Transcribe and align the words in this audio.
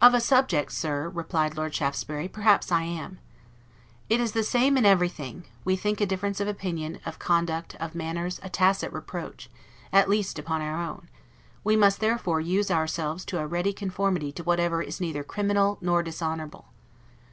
"Of 0.00 0.14
a 0.14 0.20
SUBJECT, 0.20 0.70
Sir," 0.70 1.08
replied 1.08 1.56
Lord 1.56 1.74
Shaftesbury, 1.74 2.28
"perhaps 2.28 2.70
I 2.70 2.82
am." 2.84 3.18
It 4.08 4.20
is 4.20 4.30
the 4.30 4.44
same 4.44 4.76
in 4.76 4.86
everything; 4.86 5.46
we 5.64 5.74
think 5.74 6.00
a 6.00 6.06
difference 6.06 6.38
of 6.38 6.46
opinion, 6.46 7.00
of 7.04 7.18
conduct, 7.18 7.74
of 7.80 7.92
manners, 7.96 8.38
a 8.44 8.50
tacit 8.50 8.92
reproach, 8.92 9.50
at 9.92 10.08
least, 10.08 10.38
upon 10.38 10.62
our 10.62 10.80
own; 10.80 11.08
we 11.64 11.74
must 11.74 11.98
therefore 11.98 12.40
use 12.40 12.70
ourselves 12.70 13.24
to 13.24 13.40
a 13.40 13.48
ready 13.48 13.72
conformity 13.72 14.30
to 14.30 14.44
whatever 14.44 14.80
is 14.80 15.00
neither 15.00 15.24
criminal 15.24 15.78
nor 15.80 16.04
dishonorable. 16.04 16.66